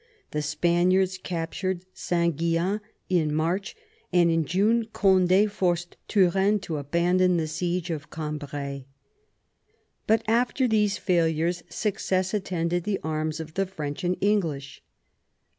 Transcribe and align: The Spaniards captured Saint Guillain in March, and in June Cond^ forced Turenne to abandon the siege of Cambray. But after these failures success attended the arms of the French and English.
The 0.31 0.41
Spaniards 0.41 1.19
captured 1.19 1.85
Saint 1.93 2.35
Guillain 2.35 2.79
in 3.07 3.31
March, 3.35 3.75
and 4.11 4.31
in 4.31 4.45
June 4.45 4.85
Cond^ 4.85 5.51
forced 5.51 5.95
Turenne 6.07 6.57
to 6.61 6.77
abandon 6.77 7.37
the 7.37 7.45
siege 7.45 7.91
of 7.91 8.09
Cambray. 8.09 8.85
But 10.07 10.23
after 10.27 10.67
these 10.67 10.97
failures 10.97 11.61
success 11.69 12.33
attended 12.33 12.83
the 12.83 12.99
arms 13.03 13.39
of 13.39 13.53
the 13.53 13.67
French 13.67 14.03
and 14.03 14.17
English. 14.21 14.81